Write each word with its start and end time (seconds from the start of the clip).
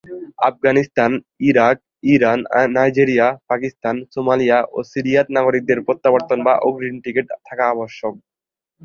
Afghanistan, 0.39 1.11
Iran, 1.49 1.77
Iraq, 2.13 2.39
Nigeria, 2.69 3.27
Pakistan, 3.49 3.95
Somalia 4.13 4.57
এবং 4.65 4.83
সিরিয়ার 4.91 5.27
নাগরিকদের 5.29 5.79
প্রত্যাবর্তন 5.87 6.39
বা 6.47 6.53
অগ্রিম 6.67 6.95
টিকিট 7.03 7.27
থাকা 7.47 7.65
আবশ্যক। 7.69 8.13